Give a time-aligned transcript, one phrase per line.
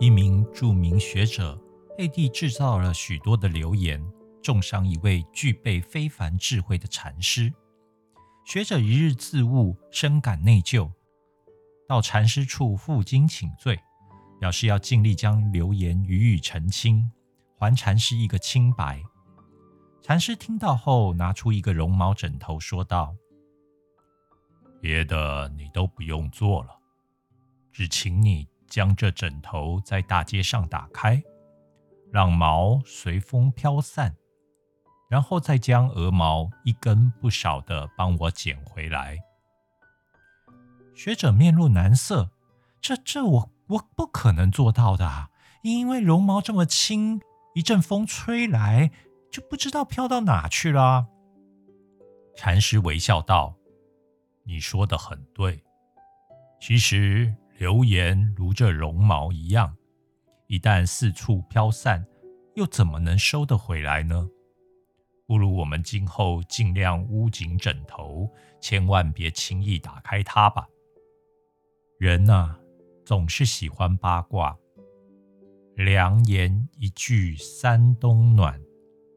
[0.00, 1.58] 一名著名学者
[1.96, 4.04] 佩蒂制造了许多的流言，
[4.42, 7.52] 重伤一位具备非凡智慧的禅师。
[8.44, 10.90] 学者一日自悟，深感内疚，
[11.88, 13.78] 到禅师处负荆请罪，
[14.40, 17.10] 表示要尽力将流言予以澄清，
[17.56, 19.00] 还禅师一个清白。
[20.02, 23.14] 禅师听到后，拿出一个绒毛枕头，说道
[24.82, 26.80] ：“别的你都不用做了，
[27.72, 31.22] 只请你将这枕头在大街上打开，
[32.10, 34.16] 让毛随风飘散，
[35.08, 39.18] 然后再将鹅毛一根不少的帮我捡回来。”
[40.94, 42.30] 学者面露难色
[42.80, 45.30] ：“这这我我不可能做到的，
[45.62, 47.20] 因为绒毛这么轻，
[47.54, 48.90] 一阵风吹来。”
[49.34, 51.08] 就不知道飘到哪去了。
[52.36, 53.56] 禅师微笑道
[54.46, 55.64] ：“你说的很对。
[56.60, 59.76] 其实流言如这绒毛一样，
[60.46, 62.04] 一旦四处飘散，
[62.54, 64.28] 又怎么能收得回来呢？
[65.26, 68.30] 不如我们今后尽量捂紧枕头，
[68.60, 70.66] 千万别轻易打开它吧。
[71.98, 72.56] 人呐，
[73.04, 74.56] 总是喜欢八卦。
[75.76, 78.60] 良言一句三冬暖。”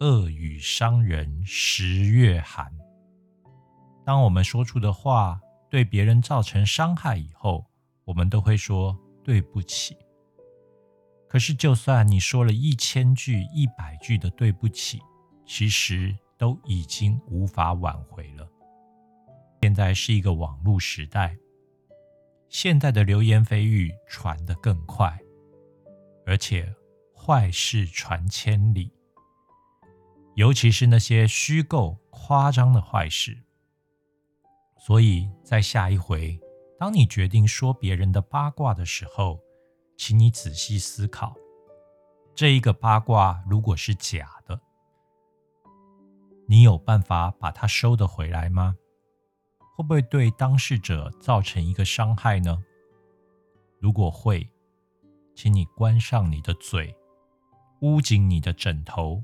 [0.00, 2.76] 恶语伤人十月寒。
[4.04, 7.64] 当我们说出的话对别人造成伤害以后，
[8.04, 9.96] 我们都会说对不起。
[11.28, 15.00] 可是，就算你说了一千句、一百句的对不起，
[15.46, 18.46] 其实都已经无法挽回了。
[19.62, 21.36] 现在是一个网络时代，
[22.48, 25.18] 现在的流言蜚语传得更快，
[26.26, 26.74] 而且
[27.16, 28.92] 坏事传千里。
[30.34, 33.38] 尤其是那些虚构、夸张的坏事。
[34.78, 36.38] 所以在下一回，
[36.82, 39.38] 当你决定说别人的八卦的时候，
[39.96, 41.32] 请你仔细思考：
[42.34, 44.60] 这一个八卦如果是假的，
[46.48, 48.76] 你有办法把它收得回来吗？
[49.76, 52.64] 会不会对当事者造成一个伤害呢？
[53.78, 54.50] 如果会，
[55.36, 56.96] 请你关上你的嘴，
[57.80, 59.22] 捂紧你的枕头。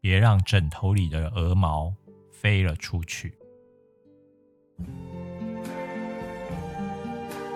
[0.00, 1.94] 别让枕头里的鹅毛
[2.32, 3.38] 飞了出去。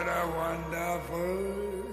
[0.00, 1.89] What a wonderful